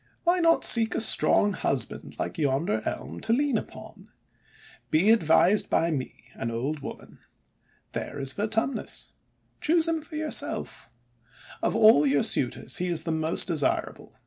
Why 0.23 0.39
not 0.39 0.63
seek 0.63 0.95
a 0.95 0.99
strong 0.99 1.53
husband, 1.53 2.15
like 2.17 2.39
yonder 2.39 2.81
Elm, 2.87 3.19
to 3.19 3.31
lean 3.31 3.55
upon? 3.55 4.09
Be 4.89 5.11
advised 5.11 5.69
by 5.69 5.91
me, 5.91 6.23
an 6.33 6.49
old 6.49 6.79
woman! 6.79 7.19
There 7.91 8.17
is 8.17 8.33
Vertumnus. 8.33 9.13
Choose 9.59 9.87
him 9.87 10.01
for 10.01 10.15
yourself. 10.15 10.89
Of 11.61 11.75
all 11.75 12.07
your 12.07 12.23
suitors 12.23 12.77
he 12.77 12.87
is 12.87 13.03
the 13.03 13.11
most 13.11 13.45
desirable. 13.45 14.15